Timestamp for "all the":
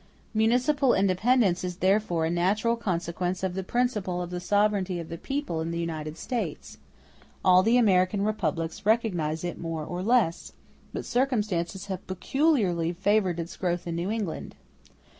7.45-7.77